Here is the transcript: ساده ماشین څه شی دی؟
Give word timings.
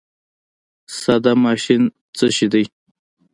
ساده 1.01 1.33
ماشین 1.43 1.81
څه 2.17 2.25
شی 2.35 2.47
دی؟ 2.51 2.63